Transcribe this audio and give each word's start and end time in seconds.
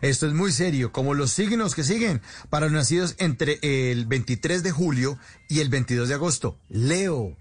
Esto 0.00 0.26
es 0.26 0.32
muy 0.32 0.52
serio, 0.52 0.92
como 0.92 1.14
los 1.14 1.32
signos 1.32 1.74
que 1.74 1.84
siguen 1.84 2.20
para 2.50 2.66
los 2.66 2.72
nacidos 2.72 3.14
entre 3.18 3.58
el 3.62 4.06
23 4.06 4.62
de 4.62 4.70
julio 4.70 5.18
y 5.48 5.60
el 5.60 5.68
22 5.68 6.08
de 6.08 6.14
agosto. 6.14 6.58
Leo, 6.68 7.36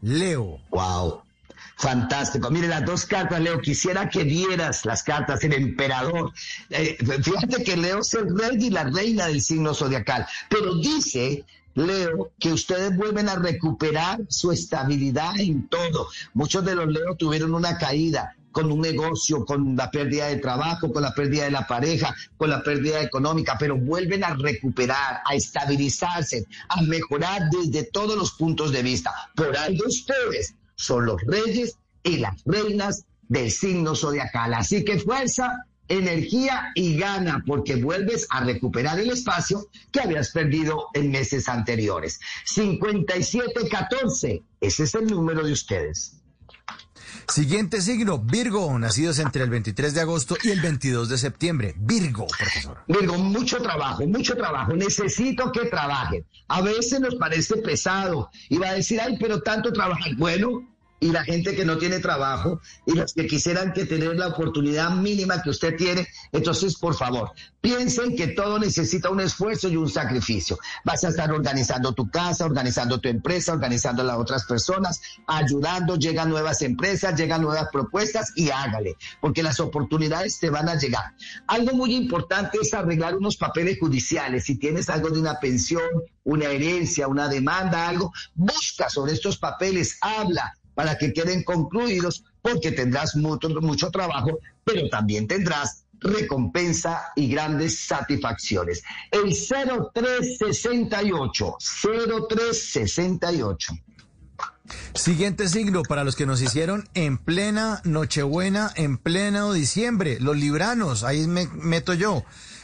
Leo. 0.00 0.58
Wow. 0.70 1.22
Fantástico. 1.76 2.50
Mire, 2.50 2.66
las 2.66 2.84
dos 2.84 3.06
cartas, 3.06 3.40
Leo, 3.40 3.60
quisiera 3.60 4.08
que 4.08 4.24
vieras 4.24 4.84
las 4.84 5.04
cartas, 5.04 5.42
el 5.44 5.52
emperador. 5.52 6.32
Eh, 6.70 6.98
fíjate 7.22 7.62
que 7.62 7.76
Leo 7.76 8.00
es 8.00 8.14
el 8.14 8.36
rey 8.36 8.56
y 8.60 8.70
la 8.70 8.84
reina 8.84 9.26
del 9.26 9.40
signo 9.40 9.74
zodiacal, 9.74 10.26
pero 10.48 10.74
dice 10.74 11.44
Leo, 11.74 12.32
que 12.40 12.52
ustedes 12.52 12.96
vuelven 12.96 13.28
a 13.28 13.36
recuperar 13.36 14.20
su 14.28 14.50
estabilidad 14.50 15.38
en 15.38 15.68
todo. 15.68 16.08
Muchos 16.34 16.64
de 16.64 16.74
los 16.74 16.88
Leo 16.88 17.14
tuvieron 17.14 17.54
una 17.54 17.78
caída 17.78 18.34
con 18.58 18.72
un 18.72 18.80
negocio, 18.80 19.44
con 19.44 19.76
la 19.76 19.88
pérdida 19.88 20.26
de 20.26 20.38
trabajo, 20.38 20.92
con 20.92 21.00
la 21.04 21.14
pérdida 21.14 21.44
de 21.44 21.52
la 21.52 21.64
pareja, 21.64 22.12
con 22.36 22.50
la 22.50 22.60
pérdida 22.60 23.00
económica, 23.00 23.56
pero 23.56 23.76
vuelven 23.76 24.24
a 24.24 24.34
recuperar, 24.34 25.20
a 25.24 25.36
estabilizarse, 25.36 26.44
a 26.68 26.82
mejorar 26.82 27.50
desde 27.50 27.84
todos 27.84 28.16
los 28.16 28.32
puntos 28.32 28.72
de 28.72 28.82
vista. 28.82 29.14
Por 29.36 29.56
algo 29.56 29.86
ustedes 29.86 30.56
son 30.74 31.06
los 31.06 31.22
reyes 31.22 31.76
y 32.02 32.16
las 32.16 32.34
reinas 32.44 33.04
del 33.28 33.52
signo 33.52 33.94
zodiacal. 33.94 34.52
Así 34.52 34.84
que 34.84 34.98
fuerza, 34.98 35.64
energía 35.86 36.72
y 36.74 36.98
gana 36.98 37.44
porque 37.46 37.76
vuelves 37.76 38.26
a 38.28 38.42
recuperar 38.42 38.98
el 38.98 39.10
espacio 39.10 39.68
que 39.92 40.00
habías 40.00 40.30
perdido 40.30 40.88
en 40.94 41.12
meses 41.12 41.48
anteriores. 41.48 42.18
5714, 42.44 44.42
ese 44.60 44.82
es 44.82 44.94
el 44.96 45.06
número 45.06 45.46
de 45.46 45.52
ustedes. 45.52 46.18
Siguiente 47.28 47.80
signo, 47.80 48.18
Virgo, 48.18 48.78
nacidos 48.78 49.18
entre 49.18 49.44
el 49.44 49.50
23 49.50 49.94
de 49.94 50.00
agosto 50.00 50.36
y 50.42 50.50
el 50.50 50.60
22 50.60 51.08
de 51.08 51.18
septiembre. 51.18 51.74
Virgo, 51.76 52.26
profesor. 52.26 52.78
Virgo, 52.86 53.18
mucho 53.18 53.58
trabajo, 53.58 54.06
mucho 54.06 54.36
trabajo. 54.36 54.74
Necesito 54.74 55.52
que 55.52 55.66
trabajen. 55.66 56.24
A 56.48 56.62
veces 56.62 57.00
nos 57.00 57.14
parece 57.16 57.56
pesado 57.56 58.30
y 58.48 58.58
va 58.58 58.68
a 58.68 58.74
decir, 58.74 59.00
ay, 59.00 59.16
pero 59.20 59.40
tanto 59.40 59.72
trabajar. 59.72 60.14
Bueno, 60.16 60.66
y 61.00 61.12
la 61.12 61.24
gente 61.24 61.54
que 61.54 61.64
no 61.64 61.78
tiene 61.78 62.00
trabajo 62.00 62.60
y 62.86 62.92
los 62.92 63.12
que 63.12 63.26
quisieran 63.26 63.72
que 63.72 63.86
tener 63.86 64.16
la 64.16 64.28
oportunidad 64.28 64.90
mínima 64.90 65.42
que 65.42 65.50
usted 65.50 65.76
tiene. 65.76 66.06
Entonces, 66.32 66.76
por 66.76 66.94
favor, 66.94 67.32
piensen 67.60 68.16
que 68.16 68.28
todo 68.28 68.58
necesita 68.58 69.10
un 69.10 69.20
esfuerzo 69.20 69.68
y 69.68 69.76
un 69.76 69.88
sacrificio. 69.88 70.58
Vas 70.84 71.04
a 71.04 71.08
estar 71.08 71.30
organizando 71.30 71.92
tu 71.92 72.10
casa, 72.10 72.44
organizando 72.44 72.98
tu 72.98 73.08
empresa, 73.08 73.52
organizando 73.52 74.02
a 74.02 74.06
las 74.06 74.18
otras 74.18 74.44
personas, 74.44 75.00
ayudando, 75.26 75.96
llegan 75.96 76.30
nuevas 76.30 76.62
empresas, 76.62 77.18
llegan 77.18 77.42
nuevas 77.42 77.68
propuestas 77.72 78.32
y 78.34 78.50
hágale, 78.50 78.96
porque 79.20 79.42
las 79.42 79.60
oportunidades 79.60 80.38
te 80.38 80.50
van 80.50 80.68
a 80.68 80.76
llegar. 80.76 81.14
Algo 81.46 81.76
muy 81.76 81.94
importante 81.94 82.58
es 82.60 82.74
arreglar 82.74 83.16
unos 83.16 83.36
papeles 83.36 83.78
judiciales. 83.78 84.44
Si 84.44 84.56
tienes 84.56 84.88
algo 84.88 85.10
de 85.10 85.20
una 85.20 85.38
pensión, 85.38 85.82
una 86.24 86.46
herencia, 86.46 87.08
una 87.08 87.28
demanda, 87.28 87.88
algo, 87.88 88.12
busca 88.34 88.90
sobre 88.90 89.12
estos 89.12 89.38
papeles, 89.38 89.96
habla, 90.00 90.57
para 90.78 90.96
que 90.96 91.12
queden 91.12 91.42
concluidos, 91.42 92.22
porque 92.40 92.70
tendrás 92.70 93.16
mucho, 93.16 93.48
mucho 93.48 93.90
trabajo, 93.90 94.38
pero 94.62 94.88
también 94.88 95.26
tendrás 95.26 95.86
recompensa 95.98 97.06
y 97.16 97.28
grandes 97.28 97.80
satisfacciones. 97.80 98.84
El 99.10 99.34
0368, 99.34 101.56
0368. 101.58 103.72
Siguiente 104.94 105.48
signo 105.48 105.82
para 105.82 106.04
los 106.04 106.14
que 106.14 106.26
nos 106.26 106.40
hicieron 106.40 106.88
en 106.94 107.18
plena 107.18 107.80
Nochebuena, 107.82 108.70
en 108.76 108.98
pleno 108.98 109.52
diciembre, 109.52 110.18
los 110.20 110.36
libranos, 110.36 111.02
ahí 111.02 111.26
me 111.26 111.48
meto 111.48 111.92
yo 111.92 112.22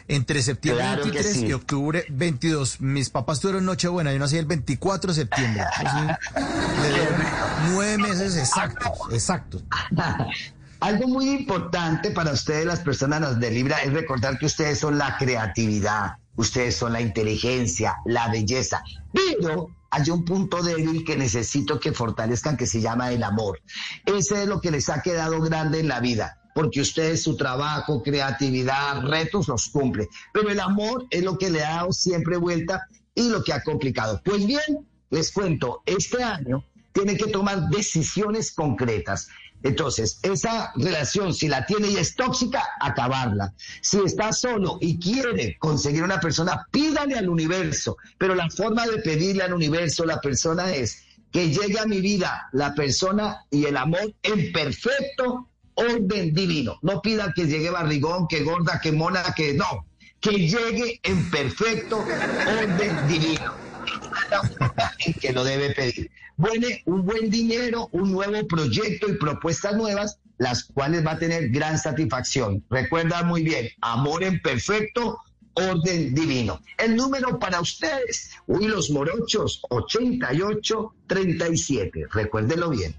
entre 0.08 0.42
septiembre 0.42 0.84
23 1.02 1.36
y 1.42 1.52
octubre 1.52 2.04
22. 2.08 2.80
Mis 2.80 3.10
papás 3.10 3.40
tuvieron 3.40 3.64
Nochebuena, 3.64 4.12
yo 4.12 4.18
nací 4.18 4.36
el 4.36 4.46
24 4.46 5.12
de 5.12 5.14
septiembre. 5.14 5.64
nueve 7.70 7.98
meses 7.98 8.36
exactos, 8.36 8.92
exactos. 9.12 9.64
Algo 10.80 11.08
muy 11.08 11.30
importante 11.30 12.10
para 12.10 12.32
ustedes, 12.32 12.66
las 12.66 12.80
personas 12.80 13.40
de 13.40 13.50
Libra, 13.50 13.78
es 13.78 13.92
recordar 13.92 14.38
que 14.38 14.46
ustedes 14.46 14.78
son 14.78 14.98
la 14.98 15.16
creatividad, 15.16 16.16
ustedes 16.36 16.76
son 16.76 16.92
la 16.92 17.00
inteligencia, 17.00 17.96
la 18.04 18.28
belleza, 18.28 18.82
pero 19.10 19.70
hay 19.90 20.10
un 20.10 20.26
punto 20.26 20.62
débil 20.62 21.02
que 21.04 21.16
necesito 21.16 21.80
que 21.80 21.92
fortalezcan 21.92 22.58
que 22.58 22.66
se 22.66 22.82
llama 22.82 23.12
el 23.12 23.22
amor. 23.22 23.62
Ese 24.04 24.42
es 24.42 24.48
lo 24.48 24.60
que 24.60 24.70
les 24.70 24.90
ha 24.90 25.00
quedado 25.00 25.40
grande 25.40 25.80
en 25.80 25.88
la 25.88 26.00
vida 26.00 26.43
porque 26.54 26.80
ustedes 26.80 27.22
su 27.22 27.36
trabajo, 27.36 28.02
creatividad, 28.02 29.02
retos 29.02 29.48
los 29.48 29.68
cumple. 29.68 30.08
Pero 30.32 30.48
el 30.48 30.60
amor 30.60 31.06
es 31.10 31.22
lo 31.22 31.36
que 31.36 31.50
le 31.50 31.62
ha 31.62 31.76
dado 31.76 31.92
siempre 31.92 32.36
vuelta 32.36 32.86
y 33.14 33.28
lo 33.28 33.42
que 33.42 33.52
ha 33.52 33.62
complicado. 33.62 34.20
Pues 34.24 34.46
bien, 34.46 34.88
les 35.10 35.32
cuento, 35.32 35.82
este 35.84 36.22
año 36.22 36.64
tiene 36.92 37.16
que 37.16 37.26
tomar 37.26 37.68
decisiones 37.68 38.52
concretas. 38.52 39.28
Entonces, 39.64 40.20
esa 40.22 40.72
relación, 40.76 41.32
si 41.32 41.48
la 41.48 41.64
tiene 41.64 41.88
y 41.88 41.96
es 41.96 42.14
tóxica, 42.14 42.62
acabarla. 42.80 43.54
Si 43.80 43.98
está 43.98 44.32
solo 44.32 44.76
y 44.80 44.98
quiere 44.98 45.56
conseguir 45.58 46.02
una 46.02 46.20
persona, 46.20 46.66
pídale 46.70 47.16
al 47.16 47.30
universo. 47.30 47.96
Pero 48.18 48.34
la 48.34 48.50
forma 48.50 48.86
de 48.86 48.98
pedirle 48.98 49.42
al 49.42 49.54
universo, 49.54 50.04
la 50.04 50.20
persona 50.20 50.74
es 50.74 51.02
que 51.32 51.48
llegue 51.48 51.80
a 51.80 51.86
mi 51.86 52.00
vida 52.00 52.48
la 52.52 52.74
persona 52.74 53.44
y 53.50 53.64
el 53.64 53.76
amor 53.76 54.14
en 54.22 54.52
perfecto 54.52 55.48
orden 55.74 56.34
divino. 56.34 56.78
No 56.82 57.02
pida 57.02 57.32
que 57.34 57.46
llegue 57.46 57.70
barrigón, 57.70 58.26
que 58.28 58.42
gorda, 58.42 58.80
que 58.82 58.92
mona, 58.92 59.34
que 59.34 59.54
no. 59.54 59.86
Que 60.20 60.32
llegue 60.32 61.00
en 61.02 61.30
perfecto 61.30 61.98
orden 61.98 63.08
divino. 63.08 63.54
que 65.20 65.32
lo 65.32 65.44
debe 65.44 65.70
pedir. 65.70 66.10
Bueno, 66.36 66.66
un 66.86 67.04
buen 67.04 67.30
dinero, 67.30 67.88
un 67.92 68.10
nuevo 68.10 68.48
proyecto 68.48 69.08
y 69.08 69.18
propuestas 69.18 69.76
nuevas, 69.76 70.18
las 70.38 70.64
cuales 70.64 71.06
va 71.06 71.12
a 71.12 71.18
tener 71.18 71.50
gran 71.50 71.78
satisfacción. 71.78 72.64
Recuerda 72.70 73.22
muy 73.22 73.44
bien, 73.44 73.68
amor 73.80 74.24
en 74.24 74.42
perfecto 74.42 75.20
orden 75.54 76.12
divino. 76.14 76.60
El 76.78 76.96
número 76.96 77.38
para 77.38 77.60
ustedes, 77.60 78.30
uy, 78.46 78.66
los 78.66 78.90
morochos, 78.90 79.62
8837. 79.68 82.06
Recuérdelo 82.10 82.70
bien. 82.70 82.96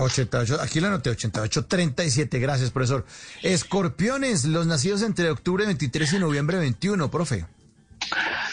88, 0.00 0.60
aquí 0.60 0.80
la 0.80 0.88
anoté, 0.88 1.10
88, 1.10 1.66
37, 1.66 2.38
gracias, 2.38 2.70
profesor. 2.70 3.04
Escorpiones, 3.42 4.44
los 4.44 4.66
nacidos 4.66 5.02
entre 5.02 5.30
octubre 5.30 5.66
23 5.66 6.14
y 6.14 6.18
noviembre 6.18 6.58
21, 6.58 7.10
profe. 7.10 7.46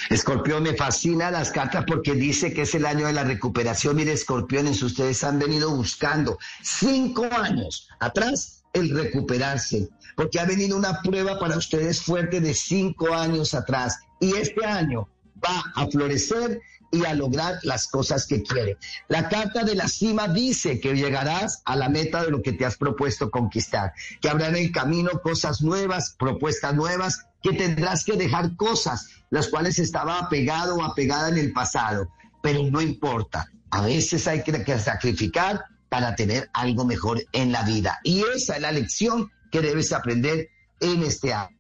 Escorpión, 0.10 0.64
me 0.64 0.74
fascina 0.74 1.32
las 1.32 1.52
cartas 1.52 1.84
porque 1.86 2.14
dice 2.14 2.54
que 2.54 2.62
es 2.62 2.76
el 2.76 2.86
año 2.86 3.08
de 3.08 3.14
la 3.14 3.24
recuperación. 3.24 3.96
Mire, 3.96 4.14
escorpiones, 4.14 4.82
ustedes 4.82 5.24
han 5.24 5.40
venido 5.40 5.70
buscando 5.76 6.38
cinco 6.62 7.28
años 7.32 7.90
atrás 8.00 8.64
el 8.74 8.90
recuperarse, 8.90 9.90
porque 10.16 10.40
ha 10.40 10.46
venido 10.46 10.78
una 10.78 11.02
prueba 11.02 11.40
para 11.40 11.58
ustedes 11.58 12.02
fuerte 12.02 12.40
de 12.40 12.54
cinco 12.54 13.14
años 13.14 13.54
atrás 13.54 14.00
y 14.20 14.34
este 14.36 14.66
año 14.66 15.10
va 15.44 15.64
a 15.76 15.88
florecer 15.88 16.62
y 16.92 17.06
a 17.06 17.14
lograr 17.14 17.60
las 17.64 17.88
cosas 17.88 18.26
que 18.28 18.44
quiere. 18.44 18.78
La 19.08 19.30
carta 19.30 19.64
de 19.64 19.76
la 19.76 19.88
cima 19.88 20.28
dice 20.28 20.80
que 20.80 20.96
llegarás 20.96 21.62
a 21.66 21.76
la 21.76 21.90
meta 21.90 22.24
de 22.24 22.32
lo 22.32 22.42
que 22.42 22.54
te 22.54 22.66
has 22.66 22.78
propuesto 22.78 23.30
conquistar, 23.30 23.94
que 24.22 24.30
habrá 24.30 24.48
en 24.48 24.56
el 24.56 24.72
camino 24.72 25.10
cosas 25.22 25.62
nuevas, 25.62 26.16
propuestas 26.18 26.76
nuevas, 26.76 27.26
que 27.42 27.54
tendrás 27.54 28.04
que 28.04 28.14
dejar 28.14 28.56
cosas 28.56 29.08
las 29.30 29.48
cuales 29.48 29.80
estaba 29.80 30.20
apegado 30.20 30.76
o 30.76 30.84
apegada 30.84 31.30
en 31.30 31.38
el 31.38 31.52
pasado, 31.52 32.10
pero 32.42 32.64
no 32.64 32.82
importa. 32.82 33.52
A 33.70 33.82
veces 33.82 34.28
hay 34.28 34.44
que 34.44 34.80
sacrificar 34.80 35.66
para 35.90 36.16
tener 36.16 36.50
algo 36.54 36.86
mejor 36.86 37.24
en 37.34 37.52
la 37.52 37.64
vida. 37.64 38.00
Y 38.04 38.24
esa 38.36 38.56
es 38.56 38.62
la 38.62 38.72
lección 38.72 39.32
que 39.52 39.62
debes 39.62 39.92
aprender 39.92 40.50
en 40.80 41.04
este 41.04 41.34
año 41.34 41.57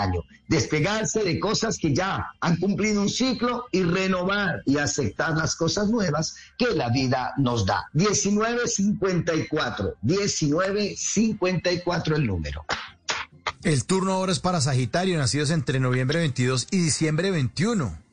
año. 0.00 0.24
Despegarse 0.48 1.22
de 1.22 1.38
cosas 1.38 1.78
que 1.78 1.94
ya 1.94 2.26
han 2.40 2.56
cumplido 2.56 3.02
un 3.02 3.08
ciclo 3.08 3.66
y 3.70 3.82
renovar 3.82 4.62
y 4.66 4.78
aceptar 4.78 5.36
las 5.36 5.54
cosas 5.54 5.88
nuevas 5.88 6.34
que 6.58 6.74
la 6.74 6.88
vida 6.90 7.34
nos 7.38 7.66
da. 7.66 7.88
1954, 7.92 9.94
1954 10.02 12.16
el 12.16 12.26
número. 12.26 12.64
El 13.62 13.84
turno 13.84 14.14
ahora 14.14 14.32
es 14.32 14.40
para 14.40 14.60
Sagitario, 14.60 15.18
nacidos 15.18 15.50
entre 15.50 15.78
noviembre 15.80 16.20
22 16.20 16.68
y 16.70 16.78
diciembre 16.78 17.30
21. 17.30 18.09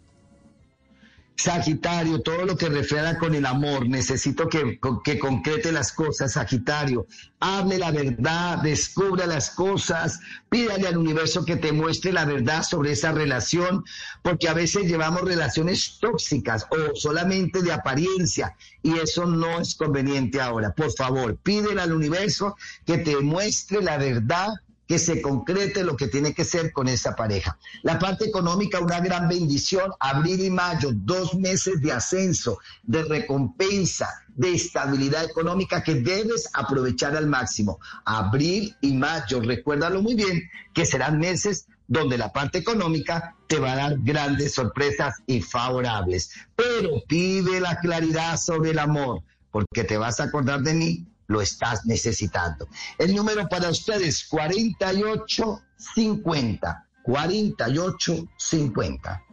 Sagitario, 1.38 2.22
todo 2.22 2.46
lo 2.46 2.58
que 2.58 2.68
refleja 2.68 3.20
con 3.20 3.36
el 3.36 3.46
amor, 3.46 3.88
necesito 3.88 4.50
que, 4.50 4.80
que, 5.04 5.20
concrete 5.20 5.72
las 5.72 5.92
cosas, 5.92 6.34
Sagitario. 6.34 7.06
Hable 7.40 7.78
la 7.78 7.92
verdad, 7.92 8.58
descubra 8.64 9.28
las 9.28 9.52
cosas, 9.52 10.20
pídale 10.50 10.88
al 10.88 10.98
universo 10.98 11.46
que 11.46 11.56
te 11.56 11.72
muestre 11.72 12.12
la 12.12 12.26
verdad 12.26 12.64
sobre 12.64 12.94
esa 12.94 13.12
relación, 13.12 13.86
porque 14.24 14.50
a 14.50 14.56
veces 14.56 14.86
llevamos 14.86 15.22
relaciones 15.22 16.00
tóxicas 16.02 16.66
o 16.72 16.96
solamente 16.96 17.62
de 17.62 17.72
apariencia 17.72 18.56
y 18.82 18.98
eso 18.98 19.28
no 19.28 19.60
es 19.60 19.76
conveniente 19.76 20.42
ahora. 20.42 20.74
Por 20.74 20.92
favor, 20.92 21.38
pídele 21.38 21.82
al 21.82 21.94
universo 21.94 22.56
que 22.84 22.98
te 22.98 23.16
muestre 23.18 23.84
la 23.84 23.98
verdad 23.98 24.56
que 24.88 25.00
se 25.00 25.22
concrete 25.22 25.84
lo 25.84 25.98
que 25.98 26.08
tiene 26.08 26.34
que 26.34 26.46
ser 26.46 26.72
con 26.72 26.88
esa 26.88 27.16
pareja. 27.16 27.58
La 27.84 28.00
parte 28.00 28.26
económica, 28.26 28.80
una 28.80 29.00
gran 29.00 29.28
bendición, 29.28 29.92
abril 30.00 30.42
y 30.42 30.50
mayo, 30.50 30.92
dos 30.94 31.36
meses 31.36 31.82
de 31.82 31.92
ascenso, 31.92 32.60
de 32.84 33.04
recompensa, 33.04 34.08
de 34.30 34.54
estabilidad 34.54 35.26
económica 35.26 35.84
que 35.84 35.96
debes 35.96 36.50
aprovechar 36.54 37.16
al 37.18 37.28
máximo. 37.28 37.80
Abril 38.06 38.76
y 38.82 38.94
mayo, 38.94 39.42
recuérdalo 39.42 40.02
muy 40.02 40.16
bien, 40.16 40.50
que 40.74 40.86
serán 40.86 41.20
meses 41.20 41.68
donde 41.88 42.18
la 42.18 42.32
parte 42.32 42.60
económica 42.60 43.36
te 43.48 43.60
va 43.60 43.74
a 43.74 43.76
dar 43.76 43.98
grandes 44.00 44.54
sorpresas 44.54 45.16
y 45.26 45.42
favorables. 45.42 46.32
Pero 46.56 47.02
pide 47.08 47.60
la 47.60 47.80
claridad 47.80 48.38
sobre 48.38 48.72
el 48.72 48.80
amor, 48.80 49.24
porque 49.52 49.84
te 49.84 49.98
vas 49.98 50.20
a 50.20 50.26
acordar 50.26 50.62
de 50.62 50.74
mí, 50.74 51.08
lo 51.28 51.42
estás 51.42 51.86
necesitando. 51.86 52.68
El 52.98 53.16
número 53.16 53.48
para 53.48 53.70
ustedes, 53.70 54.26
4850. 54.26 56.88
4850. 57.04 59.24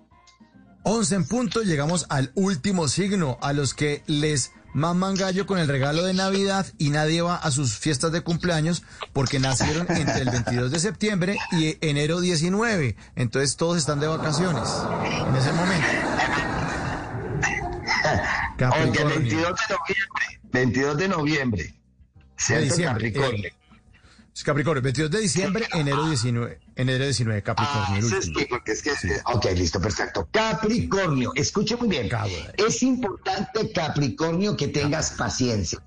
11 0.84 1.14
en 1.14 1.26
punto, 1.26 1.62
llegamos 1.62 2.04
al 2.10 2.30
último 2.34 2.88
signo, 2.88 3.38
a 3.40 3.54
los 3.54 3.72
que 3.74 4.02
les 4.06 4.52
maman 4.74 5.14
gallo 5.14 5.46
con 5.46 5.58
el 5.58 5.68
regalo 5.68 6.04
de 6.04 6.12
Navidad 6.12 6.66
y 6.78 6.90
nadie 6.90 7.22
va 7.22 7.36
a 7.36 7.50
sus 7.50 7.78
fiestas 7.78 8.12
de 8.12 8.20
cumpleaños 8.20 8.82
porque 9.12 9.38
nacieron 9.38 9.86
entre 9.88 10.22
el 10.22 10.30
22 10.30 10.72
de 10.72 10.80
septiembre 10.80 11.38
y 11.52 11.78
enero 11.80 12.20
19. 12.20 12.96
Entonces 13.16 13.56
todos 13.56 13.78
están 13.78 14.00
de 14.00 14.08
vacaciones 14.08 14.68
en 15.26 15.36
ese 15.36 15.52
momento. 15.52 15.86
Capricornio. 18.58 19.20
22 19.20 19.40
de 19.40 19.74
noviembre. 19.74 20.40
22 20.52 20.96
de 20.96 21.08
noviembre. 21.08 21.74
Capricornio. 22.36 23.48
Eh, 23.48 23.52
Capricornio, 24.42 24.82
22 24.82 25.10
de 25.10 25.20
diciembre, 25.20 25.68
enero 25.72 26.08
19. 26.08 26.58
Enero 26.74 27.04
19, 27.04 27.42
Capricornio. 27.42 28.04
Ah, 28.04 28.20
sí, 28.20 28.46
porque 28.50 28.72
es 28.72 28.82
que, 28.82 28.90
Ok, 29.26 29.46
listo, 29.54 29.80
perfecto. 29.80 30.28
Capricornio, 30.32 31.32
escuche 31.36 31.76
muy 31.76 31.88
bien. 31.88 32.08
Es 32.56 32.82
importante, 32.82 33.70
Capricornio, 33.72 34.56
que 34.56 34.68
tengas 34.68 35.12
paciencia. 35.12 35.80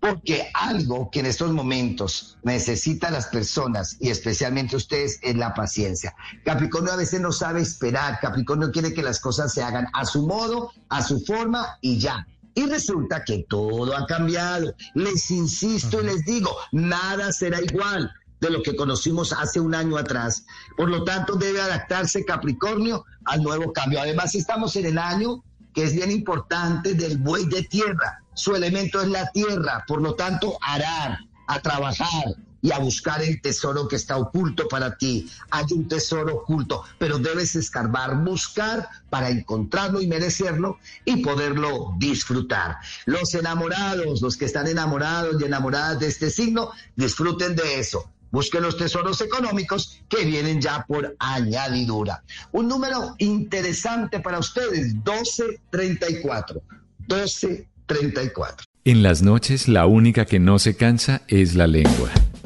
Porque 0.00 0.50
algo 0.52 1.10
que 1.10 1.20
en 1.20 1.26
estos 1.26 1.50
momentos 1.52 2.36
necesitan 2.42 3.14
las 3.14 3.28
personas 3.28 3.96
y 3.98 4.10
especialmente 4.10 4.76
ustedes 4.76 5.18
es 5.22 5.34
la 5.34 5.54
paciencia. 5.54 6.14
Capricornio 6.44 6.92
a 6.92 6.96
veces 6.96 7.22
no 7.22 7.32
sabe 7.32 7.62
esperar. 7.62 8.20
Capricornio 8.20 8.70
quiere 8.70 8.92
que 8.92 9.02
las 9.02 9.18
cosas 9.18 9.54
se 9.54 9.62
hagan 9.62 9.86
a 9.94 10.04
su 10.04 10.26
modo, 10.26 10.72
a 10.90 11.02
su 11.02 11.24
forma 11.24 11.78
y 11.80 11.98
ya. 11.98 12.26
Y 12.54 12.66
resulta 12.66 13.24
que 13.24 13.44
todo 13.48 13.96
ha 13.96 14.06
cambiado. 14.06 14.74
Les 14.94 15.30
insisto 15.30 16.00
y 16.00 16.06
les 16.06 16.24
digo, 16.24 16.56
nada 16.72 17.32
será 17.32 17.60
igual 17.60 18.12
de 18.40 18.50
lo 18.50 18.62
que 18.62 18.76
conocimos 18.76 19.32
hace 19.32 19.58
un 19.60 19.74
año 19.74 19.96
atrás. 19.96 20.44
Por 20.76 20.88
lo 20.88 21.04
tanto, 21.04 21.34
debe 21.34 21.60
adaptarse 21.60 22.24
Capricornio 22.24 23.04
al 23.24 23.42
nuevo 23.42 23.72
cambio. 23.72 24.00
Además, 24.00 24.34
estamos 24.34 24.76
en 24.76 24.86
el 24.86 24.98
año 24.98 25.42
que 25.72 25.84
es 25.84 25.94
bien 25.94 26.10
importante 26.10 26.94
del 26.94 27.18
buey 27.18 27.46
de 27.46 27.62
tierra. 27.64 28.22
Su 28.34 28.54
elemento 28.54 29.00
es 29.00 29.08
la 29.08 29.30
tierra, 29.32 29.84
por 29.86 30.00
lo 30.00 30.14
tanto, 30.14 30.58
arar, 30.60 31.18
a 31.46 31.60
trabajar, 31.60 32.24
y 32.64 32.72
a 32.72 32.78
buscar 32.78 33.22
el 33.22 33.42
tesoro 33.42 33.86
que 33.86 33.96
está 33.96 34.16
oculto 34.16 34.66
para 34.68 34.96
ti. 34.96 35.28
Hay 35.50 35.66
un 35.72 35.86
tesoro 35.86 36.36
oculto, 36.36 36.82
pero 36.96 37.18
debes 37.18 37.54
escarbar, 37.56 38.16
buscar 38.24 38.88
para 39.10 39.28
encontrarlo 39.28 40.00
y 40.00 40.06
merecerlo 40.06 40.78
y 41.04 41.18
poderlo 41.18 41.92
disfrutar. 41.98 42.78
Los 43.04 43.34
enamorados, 43.34 44.22
los 44.22 44.38
que 44.38 44.46
están 44.46 44.66
enamorados 44.66 45.38
y 45.38 45.44
enamoradas 45.44 46.00
de 46.00 46.06
este 46.06 46.30
signo, 46.30 46.70
disfruten 46.96 47.54
de 47.54 47.80
eso. 47.80 48.10
Busquen 48.30 48.62
los 48.62 48.78
tesoros 48.78 49.20
económicos 49.20 50.00
que 50.08 50.24
vienen 50.24 50.62
ya 50.62 50.86
por 50.88 51.14
añadidura. 51.18 52.24
Un 52.50 52.68
número 52.68 53.14
interesante 53.18 54.20
para 54.20 54.38
ustedes, 54.38 54.94
1234. 54.94 56.62
1234. 57.00 58.66
En 58.86 59.02
las 59.02 59.20
noches 59.20 59.68
la 59.68 59.84
única 59.84 60.24
que 60.24 60.38
no 60.38 60.58
se 60.58 60.76
cansa 60.76 61.20
es 61.28 61.54
la 61.54 61.66
lengua. 61.66 62.10